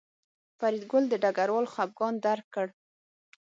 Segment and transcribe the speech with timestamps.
[0.57, 2.67] فریدګل د ډګروال خپګان درک کړ